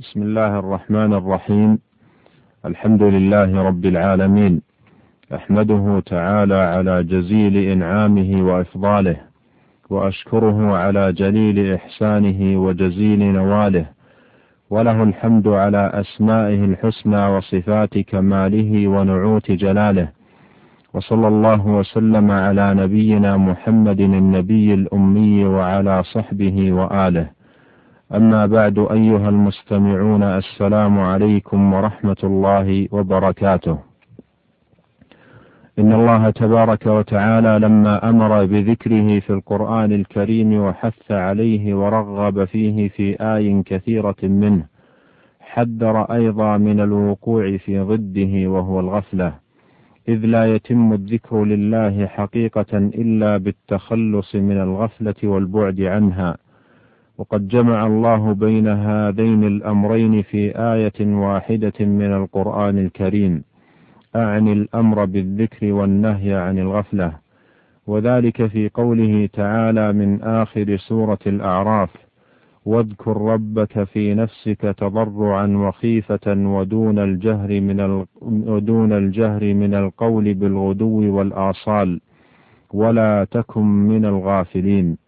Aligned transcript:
بسم 0.00 0.22
الله 0.22 0.58
الرحمن 0.58 1.12
الرحيم. 1.12 1.78
الحمد 2.66 3.02
لله 3.02 3.62
رب 3.62 3.84
العالمين. 3.84 4.62
أحمده 5.34 6.02
تعالى 6.06 6.54
على 6.54 7.02
جزيل 7.02 7.56
إنعامه 7.56 8.42
وإفضاله 8.42 9.16
وأشكره 9.90 10.76
على 10.76 11.12
جليل 11.12 11.74
إحسانه 11.74 12.58
وجزيل 12.64 13.32
نواله 13.32 13.86
وله 14.70 15.02
الحمد 15.02 15.48
على 15.48 15.90
أسمائه 15.94 16.64
الحسنى 16.64 17.26
وصفات 17.26 17.98
كماله 17.98 18.88
ونعوت 18.88 19.50
جلاله. 19.50 20.08
وصلى 20.94 21.28
الله 21.28 21.66
وسلم 21.66 22.30
على 22.30 22.74
نبينا 22.74 23.36
محمد 23.36 24.00
النبي 24.00 24.74
الأمي 24.74 25.44
وعلى 25.44 26.02
صحبه 26.02 26.72
وآله. 26.72 27.43
أما 28.14 28.46
بعد 28.46 28.78
أيها 28.78 29.28
المستمعون 29.28 30.22
السلام 30.22 30.98
عليكم 30.98 31.74
ورحمة 31.74 32.16
الله 32.24 32.88
وبركاته. 32.92 33.78
إن 35.78 35.92
الله 35.92 36.30
تبارك 36.30 36.86
وتعالى 36.86 37.58
لما 37.58 38.10
أمر 38.10 38.44
بذكره 38.44 39.20
في 39.20 39.30
القرآن 39.30 39.92
الكريم 39.92 40.54
وحث 40.54 41.12
عليه 41.12 41.74
ورغب 41.74 42.44
فيه 42.44 42.88
في 42.88 43.16
آي 43.20 43.62
كثيرة 43.66 44.22
منه، 44.22 44.64
حذر 45.40 46.02
أيضا 46.02 46.56
من 46.56 46.80
الوقوع 46.80 47.56
في 47.56 47.80
ضده 47.80 48.50
وهو 48.50 48.80
الغفلة، 48.80 49.34
إذ 50.08 50.26
لا 50.26 50.54
يتم 50.54 50.92
الذكر 50.92 51.44
لله 51.44 52.06
حقيقة 52.06 52.72
إلا 52.74 53.36
بالتخلص 53.36 54.34
من 54.34 54.58
الغفلة 54.60 55.20
والبعد 55.24 55.80
عنها. 55.80 56.43
وقد 57.18 57.48
جمع 57.48 57.86
الله 57.86 58.32
بين 58.32 58.68
هذين 58.68 59.44
الأمرين 59.44 60.22
في 60.22 60.52
آية 60.58 61.14
واحدة 61.14 61.72
من 61.80 62.12
القرآن 62.12 62.78
الكريم. 62.78 63.44
أعني 64.16 64.52
الأمر 64.52 65.04
بالذكر 65.04 65.72
والنهي 65.72 66.34
عن 66.34 66.58
الغفلة. 66.58 67.12
وذلك 67.86 68.46
في 68.46 68.68
قوله 68.68 69.28
تعالى 69.32 69.92
من 69.92 70.22
آخر 70.22 70.76
سورة 70.76 71.18
الأعراف 71.26 71.90
واذكر 72.64 73.16
ربك 73.16 73.84
في 73.84 74.14
نفسك 74.14 74.60
تضرعا 74.60 75.46
وخيفة 75.46 76.26
ودون 76.26 76.98
الجهر 76.98 77.60
من 77.60 78.04
ودون 78.22 78.92
الجهر 78.92 79.54
من 79.54 79.74
القول 79.74 80.34
بالغدو 80.34 81.16
والآصال 81.16 82.00
ولا 82.72 83.26
تكن 83.30 83.64
من 83.64 84.04
الغافلين. 84.04 85.03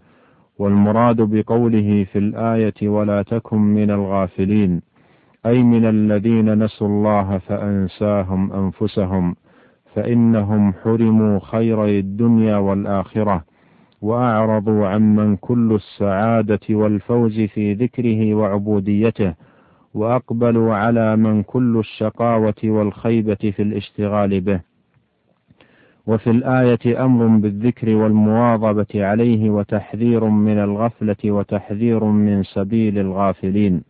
والمراد 0.59 1.17
بقوله 1.21 2.05
في 2.13 2.19
الآية 2.19 2.89
ولا 2.89 3.23
تكن 3.23 3.59
من 3.59 3.91
الغافلين 3.91 4.81
أي 5.47 5.63
من 5.63 5.85
الذين 5.85 6.65
نسوا 6.65 6.87
الله 6.89 7.39
فأنساهم 7.39 8.53
أنفسهم 8.53 9.37
فإنهم 9.95 10.73
حرموا 10.73 11.39
خيري 11.43 11.99
الدنيا 11.99 12.57
والآخرة 12.57 13.45
وأعرضوا 14.03 14.87
عمن 14.87 15.37
كل 15.37 15.73
السعادة 15.75 16.61
والفوز 16.71 17.41
في 17.41 17.73
ذكره 17.75 18.35
وعبوديته 18.35 19.35
وأقبلوا 19.95 20.75
على 20.75 21.17
من 21.17 21.43
كل 21.43 21.77
الشقاوة 21.79 22.55
والخيبة 22.65 23.35
في 23.57 23.63
الاشتغال 23.63 24.41
به. 24.41 24.61
وفي 26.07 26.31
الآية 26.31 27.05
أمر 27.05 27.27
بالذكر 27.27 27.95
والمواظبة 27.95 28.87
عليه 28.95 29.51
وتحذير 29.51 30.25
من 30.25 30.59
الغفلة 30.59 31.17
وتحذير 31.25 32.05
من 32.05 32.43
سبيل 32.43 32.99
الغافلين. 32.99 33.83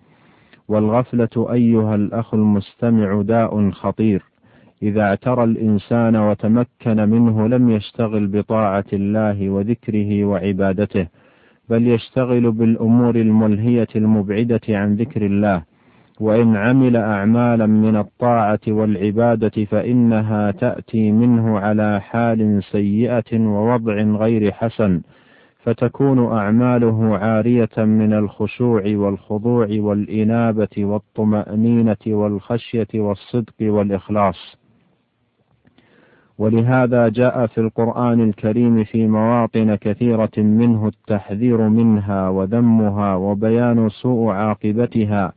والغفلة 0.69 1.53
أيها 1.53 1.95
الأخ 1.95 2.35
المستمع 2.35 3.23
داء 3.23 3.71
خطير. 3.71 4.23
إذا 4.83 5.03
اعترى 5.03 5.45
الإنسان 5.45 6.17
وتمكن 6.17 7.09
منه 7.09 7.49
لم 7.49 7.71
يشتغل 7.71 8.27
بطاعة 8.27 8.85
الله 8.93 9.51
وذكره 9.51 10.25
وعبادته 10.25 11.07
بل 11.69 11.87
يشتغل 11.87 12.53
بالأمور 12.53 13.17
الملهية 13.17 13.89
المبعدة 13.97 14.61
عن 14.69 14.95
ذكر 14.95 15.27
الله. 15.27 15.63
وإن 16.21 16.57
عمل 16.57 16.97
أعمالا 16.97 17.67
من 17.67 17.97
الطاعة 17.97 18.61
والعبادة 18.69 19.65
فإنها 19.65 20.51
تأتي 20.51 21.13
منه 21.13 21.59
على 21.59 22.01
حال 22.01 22.63
سيئة 22.73 23.39
ووضع 23.39 23.95
غير 23.95 24.53
حسن 24.53 25.01
فتكون 25.63 26.33
أعماله 26.33 27.19
عارية 27.19 27.77
من 27.79 28.13
الخشوع 28.13 28.83
والخضوع 28.87 29.69
والإنابة 29.71 30.69
والطمأنينة 30.79 31.97
والخشية 32.07 32.89
والصدق 32.95 33.55
والإخلاص. 33.61 34.57
ولهذا 36.39 37.09
جاء 37.09 37.47
في 37.47 37.59
القرآن 37.61 38.21
الكريم 38.21 38.85
في 38.85 39.07
مواطن 39.09 39.75
كثيرة 39.75 40.31
منه 40.39 40.87
التحذير 40.89 41.69
منها 41.69 42.29
وذمها 42.29 43.15
وبيان 43.15 43.89
سوء 43.89 44.31
عاقبتها 44.33 45.33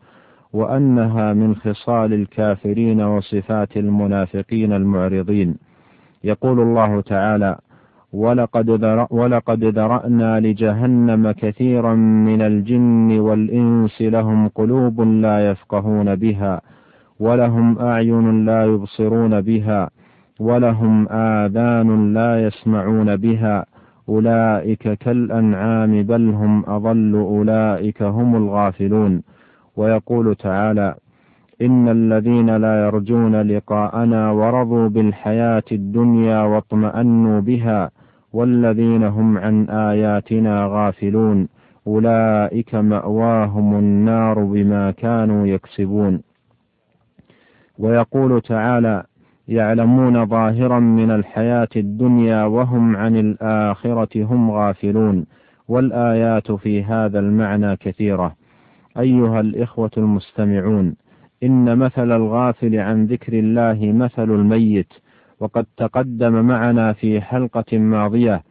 وأنها 0.54 1.34
من 1.34 1.56
خصال 1.56 2.14
الكافرين 2.14 3.02
وصفات 3.02 3.78
المنافقين 3.78 4.74
المعرضين. 4.74 5.56
يقول 6.24 6.60
الله 6.60 7.02
تعالى 7.02 7.56
ولقد, 8.14 8.70
ذر 8.70 9.08
ولقد 9.10 9.64
ذرأنا 9.64 10.40
لجهنم 10.40 11.32
كثيرا 11.32 11.96
من 11.96 12.42
الجن 12.42 13.20
والإنس 13.20 14.02
لهم 14.02 14.48
قلوب 14.48 15.02
لا 15.02 15.52
يفقهون 15.52 16.16
بها 16.16 16.62
ولهم 17.20 17.80
أعين 17.80 18.46
لا 18.46 18.66
يبصرون 18.66 19.42
بها 19.42 19.90
ولهم 20.40 21.08
آذان 21.10 22.14
لا 22.14 22.44
يسمعون 22.48 23.16
بها 23.16 23.66
أولئك 24.10 24.94
كالأنعام 24.94 26.04
بل 26.04 26.30
هم 26.30 26.64
أضل 26.68 27.14
أولئك 27.16 28.04
هم 28.04 28.36
الغافلون. 28.36 29.22
ويقول 29.76 30.36
تعالى 30.36 30.96
إن 31.62 31.90
الذين 31.90 32.56
لا 32.58 32.86
يرجون 32.86 33.42
لقاءنا 33.42 34.32
ورضوا 34.32 34.88
بالحياة 34.88 35.64
الدنيا 35.72 36.42
واطمأنوا 36.42 37.40
بها 37.40 37.92
والذين 38.34 39.04
هم 39.04 39.38
عن 39.38 39.70
آياتنا 39.70 40.66
غافلون 40.66 41.48
أولئك 41.88 42.76
مأواهم 42.76 43.80
النار 43.80 44.44
بما 44.44 44.92
كانوا 44.92 45.48
يكسبون. 45.48 46.22
ويقول 47.80 48.42
تعالى 48.42 49.04
يعلمون 49.48 50.26
ظاهرا 50.26 50.80
من 50.80 51.12
الحياة 51.12 51.70
الدنيا 51.76 52.44
وهم 52.44 52.96
عن 52.96 53.18
الآخرة 53.18 54.24
هم 54.24 54.52
غافلون 54.52 55.26
والآيات 55.68 56.52
في 56.52 56.84
هذا 56.84 57.20
المعنى 57.20 57.76
كثيرة. 57.76 58.39
أيها 59.00 59.40
الإخوة 59.40 59.92
المستمعون 59.98 60.96
إن 61.44 61.78
مثل 61.78 62.12
الغافل 62.12 62.76
عن 62.76 63.06
ذكر 63.06 63.34
الله 63.34 63.92
مثل 63.94 64.32
الميت 64.32 64.94
وقد 65.40 65.66
تقدم 65.78 66.46
معنا 66.46 66.94
في 66.94 67.22
حلقة 67.22 67.78
ماضية 67.78 68.44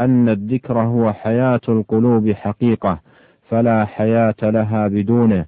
أن 0.00 0.28
الذكر 0.28 0.78
هو 0.78 1.12
حياة 1.12 1.60
القلوب 1.68 2.30
حقيقة 2.30 3.00
فلا 3.48 3.84
حياة 3.84 4.34
لها 4.42 4.88
بدونه 4.88 5.46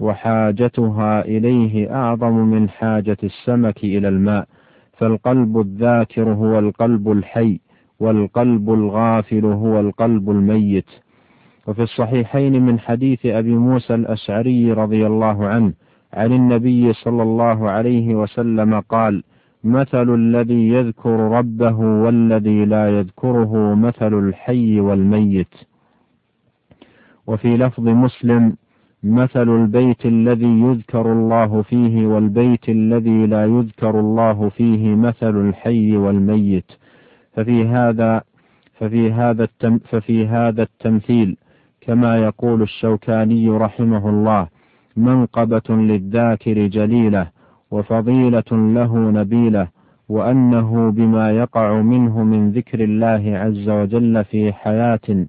وحاجتها 0.00 1.24
إليه 1.24 1.94
أعظم 1.94 2.32
من 2.32 2.68
حاجة 2.68 3.16
السمك 3.24 3.84
إلى 3.84 4.08
الماء 4.08 4.46
فالقلب 4.92 5.60
الذاكر 5.60 6.32
هو 6.32 6.58
القلب 6.58 7.10
الحي 7.12 7.60
والقلب 8.00 8.70
الغافل 8.70 9.44
هو 9.44 9.80
القلب 9.80 10.30
الميت. 10.30 10.90
وفي 11.66 11.82
الصحيحين 11.82 12.62
من 12.62 12.80
حديث 12.80 13.26
أبي 13.26 13.54
موسى 13.54 13.94
الأشعري 13.94 14.72
رضي 14.72 15.06
الله 15.06 15.46
عنه 15.46 15.72
عن 16.14 16.32
النبي 16.32 16.92
صلى 16.92 17.22
الله 17.22 17.70
عليه 17.70 18.14
وسلم 18.14 18.80
قال 18.80 19.22
مثل 19.64 20.14
الذي 20.14 20.68
يذكر 20.68 21.10
ربه 21.10 21.78
والذي 21.78 22.64
لا 22.64 22.98
يذكره 22.98 23.74
مثل 23.74 24.18
الحي 24.18 24.80
والميت 24.80 25.54
وفي 27.26 27.56
لفظ 27.56 27.88
مسلم 27.88 28.56
مثل 29.02 29.48
البيت 29.48 30.06
الذي 30.06 30.60
يذكر 30.60 31.12
الله 31.12 31.62
فيه 31.62 32.06
والبيت 32.06 32.68
الذي 32.68 33.26
لا 33.26 33.44
يذكر 33.44 34.00
الله 34.00 34.48
فيه 34.48 34.94
مثل 34.94 35.48
الحي 35.48 35.96
والميت 35.96 36.72
ففي 37.32 37.64
هذا 37.64 38.22
ففي 38.78 39.12
هذا 39.12 39.44
التم 39.44 39.78
ففي 39.78 40.26
هذا 40.26 40.62
التمثيل 40.62 41.36
كما 41.86 42.16
يقول 42.18 42.62
الشوكاني 42.62 43.48
رحمه 43.50 44.08
الله 44.08 44.46
منقبة 44.96 45.62
للذاكر 45.70 46.66
جليلة 46.66 47.26
وفضيلة 47.70 48.50
له 48.52 48.96
نبيلة 48.96 49.68
وأنه 50.08 50.90
بما 50.90 51.30
يقع 51.30 51.80
منه 51.80 52.22
من 52.24 52.50
ذكر 52.50 52.84
الله 52.84 53.22
عز 53.38 53.68
وجل 53.68 54.24
في 54.24 54.52
حياة 54.52 55.26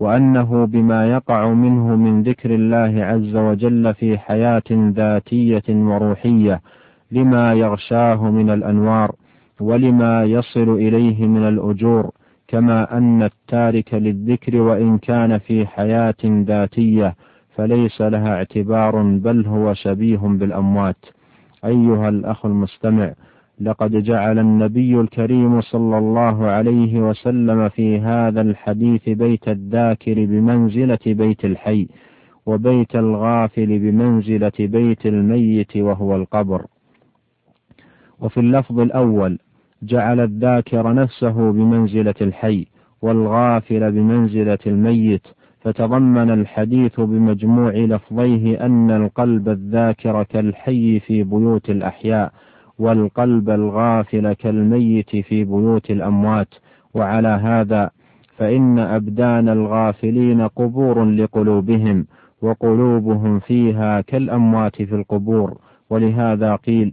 وأنه 0.00 0.64
بما 0.64 1.10
يقع 1.10 1.48
منه 1.52 1.96
من 1.96 2.22
ذكر 2.22 2.54
الله 2.54 3.04
عز 3.04 3.36
وجل 3.36 3.94
في 3.94 4.18
حياة 4.18 4.62
ذاتية 4.70 5.62
وروحية 5.68 6.60
لما 7.12 7.52
يغشاه 7.54 8.30
من 8.30 8.50
الأنوار 8.50 9.12
ولما 9.60 10.24
يصل 10.24 10.68
إليه 10.74 11.26
من 11.26 11.48
الأجور 11.48 12.10
كما 12.48 12.98
أن 12.98 13.22
التارك 13.22 13.94
للذكر 13.94 14.56
وإن 14.56 14.98
كان 14.98 15.38
في 15.38 15.66
حياة 15.66 16.14
ذاتية 16.24 17.14
فليس 17.54 18.00
لها 18.00 18.34
اعتبار 18.34 19.02
بل 19.02 19.46
هو 19.46 19.74
شبيه 19.74 20.16
بالأموات. 20.18 21.04
أيها 21.64 22.08
الأخ 22.08 22.46
المستمع 22.46 23.12
لقد 23.60 23.90
جعل 24.02 24.38
النبي 24.38 25.00
الكريم 25.00 25.60
صلى 25.60 25.98
الله 25.98 26.46
عليه 26.46 27.00
وسلم 27.00 27.68
في 27.68 27.98
هذا 27.98 28.40
الحديث 28.40 29.08
بيت 29.08 29.48
الذاكر 29.48 30.14
بمنزلة 30.14 30.98
بيت 31.06 31.44
الحي 31.44 31.88
وبيت 32.46 32.96
الغافل 32.96 33.78
بمنزلة 33.78 34.52
بيت 34.60 35.06
الميت 35.06 35.76
وهو 35.76 36.16
القبر. 36.16 36.66
وفي 38.20 38.40
اللفظ 38.40 38.80
الأول 38.80 39.38
جعل 39.82 40.20
الذاكر 40.20 40.92
نفسه 40.92 41.52
بمنزلة 41.52 42.14
الحي 42.20 42.66
والغافل 43.02 43.92
بمنزلة 43.92 44.58
الميت 44.66 45.26
فتضمن 45.60 46.30
الحديث 46.30 47.00
بمجموع 47.00 47.70
لفظيه 47.72 48.66
أن 48.66 48.90
القلب 48.90 49.48
الذاكر 49.48 50.22
كالحي 50.22 51.00
في 51.00 51.22
بيوت 51.24 51.70
الأحياء 51.70 52.32
والقلب 52.78 53.50
الغافل 53.50 54.32
كالميت 54.32 55.10
في 55.16 55.44
بيوت 55.44 55.90
الأموات. 55.90 56.54
وعلى 56.94 57.28
هذا 57.28 57.90
فإن 58.36 58.78
أبدان 58.78 59.48
الغافلين 59.48 60.40
قبور 60.48 61.04
لقلوبهم 61.04 62.06
وقلوبهم 62.42 63.38
فيها 63.38 64.00
كالأموات 64.00 64.82
في 64.82 64.94
القبور. 64.94 65.58
ولهذا 65.90 66.56
قيل 66.56 66.92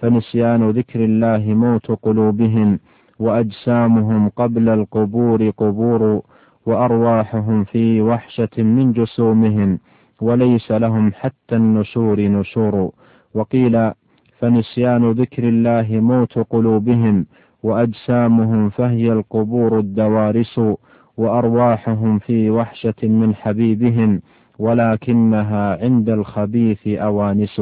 فنسيان 0.00 0.70
ذكر 0.70 1.04
الله 1.04 1.54
موت 1.54 1.90
قلوبهم 1.90 2.78
وأجسامهم 3.18 4.28
قبل 4.28 4.68
القبور 4.68 5.50
قبور 5.50 6.22
وأرواحهم 6.66 7.64
في 7.64 8.00
وحشة 8.02 8.62
من 8.62 8.92
جسومهم 8.92 9.78
وليس 10.20 10.72
لهم 10.72 11.12
حتى 11.12 11.56
النشور 11.56 12.20
نشور 12.20 12.90
وقيل 13.34 13.92
فنسيان 14.38 15.10
ذكر 15.10 15.48
الله 15.48 15.86
موت 16.00 16.38
قلوبهم 16.38 17.26
وأجسامهم 17.62 18.68
فهي 18.68 19.12
القبور 19.12 19.78
الدوارس 19.78 20.60
وأرواحهم 21.16 22.18
في 22.18 22.50
وحشة 22.50 23.00
من 23.02 23.34
حبيبهم 23.34 24.20
ولكنها 24.58 25.84
عند 25.84 26.08
الخبيث 26.08 26.86
أوانس 26.88 27.60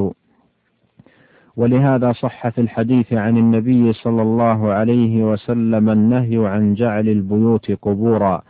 ولهذا 1.57 2.13
صح 2.13 2.49
في 2.49 2.61
الحديث 2.61 3.13
عن 3.13 3.37
النبي 3.37 3.93
صلى 3.93 4.23
الله 4.23 4.73
عليه 4.73 5.25
وسلم 5.25 5.91
النهي 5.91 6.47
عن 6.47 6.75
جعل 6.75 7.09
البيوت 7.09 7.73
قبورا 7.83 8.43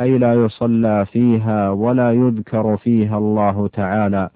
أي 0.00 0.18
لا 0.18 0.34
يصلى 0.34 1.06
فيها 1.12 1.70
ولا 1.70 2.12
يذكر 2.12 2.76
فيها 2.76 3.18
الله 3.18 3.68
تعالى. 3.68 4.30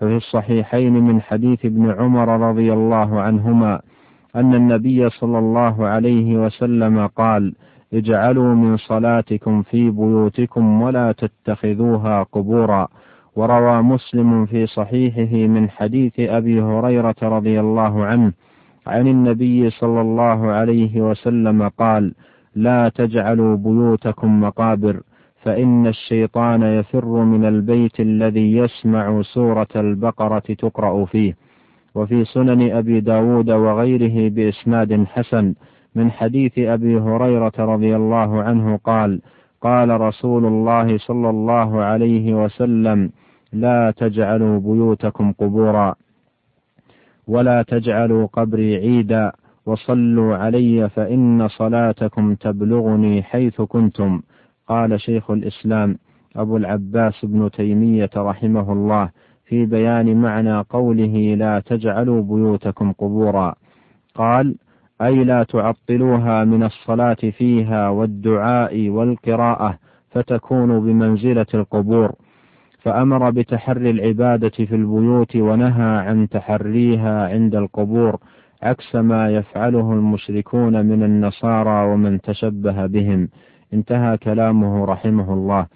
ففي 0.00 0.16
الصحيحين 0.16 0.92
من 0.92 1.20
حديث 1.20 1.64
ابن 1.64 1.90
عمر 1.90 2.48
رضي 2.50 2.72
الله 2.72 3.20
عنهما 3.20 3.80
أن 4.36 4.54
النبي 4.54 5.10
صلى 5.10 5.38
الله 5.38 5.86
عليه 5.86 6.36
وسلم 6.36 7.06
قال 7.06 7.54
اجعلوا 7.94 8.54
من 8.54 8.76
صلاتكم 8.76 9.62
في 9.62 9.90
بيوتكم 9.90 10.82
ولا 10.82 11.12
تتخذوها 11.12 12.22
قبورا 12.22 12.88
وروى 13.38 13.82
مسلم 13.82 14.46
في 14.46 14.66
صحيحه 14.66 15.36
من 15.54 15.70
حديث 15.70 16.20
أبي 16.20 16.60
هريرة 16.62 17.14
رضي 17.22 17.60
الله 17.60 18.04
عنه 18.04 18.32
عن 18.86 19.06
النبي 19.08 19.70
صلى 19.70 20.00
الله 20.00 20.46
عليه 20.50 21.00
وسلم 21.00 21.68
قال 21.68 22.14
لا 22.54 22.88
تجعلوا 22.88 23.56
بيوتكم 23.56 24.40
مقابر 24.40 25.00
فإن 25.42 25.86
الشيطان 25.86 26.62
يفر 26.62 27.06
من 27.24 27.44
البيت 27.44 28.00
الذي 28.00 28.56
يسمع 28.56 29.22
سورة 29.22 29.68
البقرة 29.76 30.42
تقرأ 30.58 31.04
فيه. 31.04 31.36
وفي 31.94 32.24
سنن 32.24 32.70
أبي 32.72 33.00
داود 33.00 33.50
وغيره 33.50 34.28
بإسناد 34.30 35.04
حسن 35.04 35.54
من 35.94 36.10
حديث 36.10 36.58
أبي 36.58 36.98
هريرة 36.98 37.52
رضي 37.58 37.96
الله 37.96 38.42
عنه 38.42 38.76
قال 38.84 39.20
قال 39.60 40.00
رسول 40.00 40.46
الله 40.46 40.98
صلى 40.98 41.30
الله 41.30 41.80
عليه 41.82 42.34
وسلم 42.34 43.10
لا 43.52 43.90
تجعلوا 43.96 44.60
بيوتكم 44.60 45.32
قبورا 45.32 45.94
ولا 47.26 47.62
تجعلوا 47.62 48.26
قبري 48.26 48.76
عيدا 48.76 49.32
وصلوا 49.66 50.36
علي 50.36 50.88
فإن 50.88 51.48
صلاتكم 51.48 52.34
تبلغني 52.34 53.22
حيث 53.22 53.60
كنتم. 53.60 54.22
قال 54.68 55.00
شيخ 55.00 55.30
الإسلام 55.30 55.98
أبو 56.36 56.56
العباس 56.56 57.24
بن 57.24 57.50
تيمية 57.50 58.10
رحمه 58.16 58.72
الله 58.72 59.10
في 59.44 59.66
بيان 59.66 60.16
معنى 60.22 60.60
قوله 60.60 61.34
لا 61.34 61.60
تجعلوا 61.60 62.22
بيوتكم 62.22 62.92
قبورا. 62.92 63.54
قال 64.14 64.54
أي 65.02 65.24
لا 65.24 65.42
تعطلوها 65.42 66.44
من 66.44 66.62
الصلاة 66.62 67.14
فيها 67.38 67.88
والدعاء 67.88 68.88
والقراءة 68.88 69.78
فتكون 70.10 70.80
بمنزلة 70.80 71.46
القبور. 71.54 72.12
فأمر 72.88 73.30
بتحري 73.30 73.90
العبادة 73.90 74.48
في 74.48 74.74
البيوت 74.74 75.36
ونهى 75.36 75.98
عن 75.98 76.28
تحريها 76.28 77.28
عند 77.28 77.54
القبور 77.54 78.16
عكس 78.62 78.94
ما 78.94 79.30
يفعله 79.30 79.92
المشركون 79.92 80.86
من 80.86 81.02
النصارى 81.02 81.92
ومن 81.92 82.20
تشبه 82.20 82.86
بهم. 82.86 83.28
انتهى 83.74 84.16
كلامه 84.16 84.84
رحمه 84.84 85.34
الله. 85.34 85.66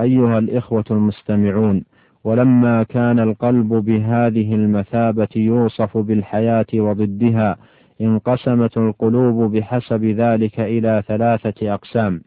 أيها 0.00 0.38
الإخوة 0.38 0.84
المستمعون 0.90 1.84
ولما 2.24 2.82
كان 2.82 3.18
القلب 3.18 3.68
بهذه 3.68 4.54
المثابة 4.54 5.28
يوصف 5.36 5.98
بالحياة 5.98 6.66
وضدها 6.74 7.56
انقسمت 8.00 8.76
القلوب 8.76 9.56
بحسب 9.56 10.04
ذلك 10.04 10.60
إلى 10.60 11.02
ثلاثة 11.06 11.74
أقسام. 11.74 12.20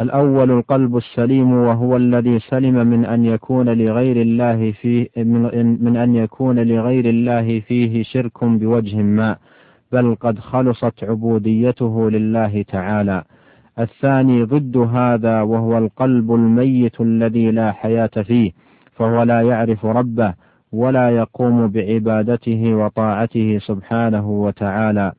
الأول 0.00 0.50
القلب 0.50 0.96
السليم 0.96 1.52
وهو 1.52 1.96
الذي 1.96 2.38
سلم 2.38 2.86
من 2.86 3.04
أن 3.04 3.24
يكون 3.24 3.68
لغير 3.68 4.16
الله 4.16 4.72
فيه 4.72 5.08
من 5.80 5.96
أن 5.96 6.14
يكون 6.14 6.58
لغير 6.58 7.08
الله 7.08 7.60
فيه 7.60 8.02
شرك 8.02 8.44
بوجه 8.44 8.96
ما 9.02 9.36
بل 9.92 10.14
قد 10.20 10.38
خلصت 10.38 11.04
عبوديته 11.04 12.10
لله 12.10 12.62
تعالى. 12.62 13.24
الثاني 13.78 14.42
ضد 14.44 14.76
هذا 14.76 15.42
وهو 15.42 15.78
القلب 15.78 16.34
الميت 16.34 17.00
الذي 17.00 17.50
لا 17.50 17.72
حياة 17.72 18.06
فيه 18.06 18.52
فهو 18.96 19.22
لا 19.22 19.40
يعرف 19.40 19.86
ربه 19.86 20.34
ولا 20.72 21.10
يقوم 21.10 21.68
بعبادته 21.68 22.74
وطاعته 22.74 23.58
سبحانه 23.58 24.30
وتعالى. 24.30 25.12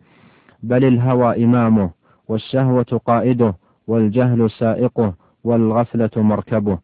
بل 0.63 0.85
الهوى 0.85 1.45
إمامه 1.45 1.89
والشهوة 2.27 3.01
قائده 3.05 3.53
والجهل 3.87 4.49
سائقه 4.49 5.13
والغفلة 5.43 6.09
مركبه. 6.17 6.77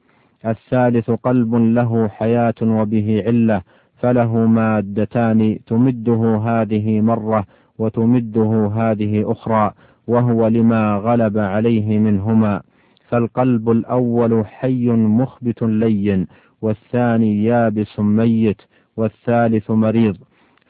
الثالث 0.45 1.11
قلب 1.11 1.55
له 1.55 2.07
حياة 2.07 2.53
وبه 2.61 3.23
علة 3.27 3.61
فله 3.97 4.37
مادتان 4.45 5.59
تمده 5.67 6.41
هذه 6.45 7.01
مرة 7.01 7.45
وتمده 7.79 8.71
هذه 8.75 9.31
أخرى 9.31 9.71
وهو 10.07 10.47
لما 10.47 10.95
غلب 10.95 11.37
عليه 11.37 11.99
منهما. 11.99 12.61
فالقلب 13.09 13.69
الأول 13.69 14.45
حي 14.45 14.89
مخبت 14.89 15.63
لين 15.63 16.27
والثاني 16.61 17.43
يابس 17.45 17.99
ميت 17.99 18.61
والثالث 18.97 19.71
مريض. 19.71 20.17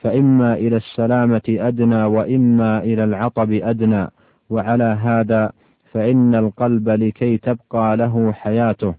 فإما 0.01 0.53
إلى 0.53 0.75
السلامة 0.77 1.41
أدنى 1.49 2.03
وإما 2.03 2.83
إلى 2.83 3.03
العطب 3.03 3.51
أدنى. 3.51 4.07
وعلى 4.49 4.83
هذا 4.83 5.51
فإن 5.93 6.35
القلب 6.35 6.89
لكي 6.89 7.37
تبقى 7.37 7.97
له 7.97 8.31
حياته 8.31 8.93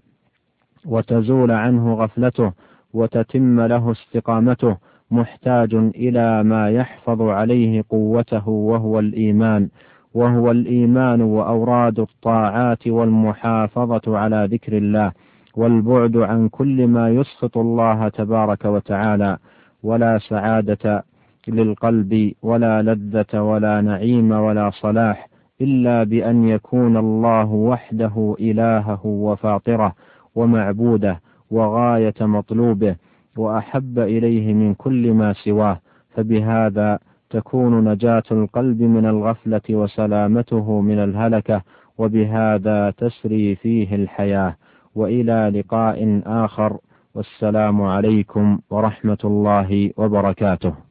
وتزول 0.85 1.51
عنه 1.51 1.93
غفلته 1.93 2.51
وتتم 2.93 3.61
له 3.61 3.91
استقامته 3.91 4.77
محتاج 5.11 5.73
إلى 5.75 6.43
ما 6.43 6.69
يحفظ 6.69 7.21
عليه 7.21 7.83
قوته 7.89 8.49
وهو 8.49 8.99
الإيمان 8.99 9.69
وهو 10.13 10.51
الإيمان 10.51 11.21
وأوراد 11.21 11.99
الطاعات 11.99 12.87
والمحافظة 12.87 14.17
على 14.17 14.47
ذكر 14.51 14.77
الله 14.77 15.11
والبعد 15.55 16.17
عن 16.17 16.49
كل 16.49 16.87
ما 16.87 17.09
يسخط 17.09 17.57
الله 17.57 18.07
تبارك 18.09 18.65
وتعالى 18.65 19.37
ولا 19.83 20.17
سعادة 20.17 21.03
للقلب 21.47 22.33
ولا 22.43 22.81
لذة 22.81 23.41
ولا 23.41 23.81
نعيم 23.81 24.31
ولا 24.31 24.69
صلاح 24.69 25.28
إلا 25.61 26.03
بأن 26.03 26.47
يكون 26.47 26.97
الله 26.97 27.51
وحده 27.53 28.35
إلهه 28.39 29.05
وفاطره 29.05 29.95
ومعبوده 30.35 31.21
وغاية 31.51 32.13
مطلوبه 32.21 32.95
وأحب 33.37 33.99
إليه 33.99 34.53
من 34.53 34.73
كل 34.73 35.13
ما 35.13 35.33
سواه 35.33 35.79
فبهذا 36.15 36.99
تكون 37.29 37.91
نجاة 37.91 38.23
القلب 38.31 38.81
من 38.81 39.05
الغفلة 39.05 39.61
وسلامته 39.69 40.81
من 40.81 40.99
الهلكة 40.99 41.61
وبهذا 41.97 42.91
تسري 42.91 43.55
فيه 43.55 43.95
الحياة. 43.95 44.55
وإلى 44.95 45.51
لقاء 45.55 46.21
آخر 46.25 46.77
والسلام 47.15 47.81
عليكم 47.81 48.59
ورحمة 48.69 49.17
الله 49.23 49.91
وبركاته. 49.97 50.88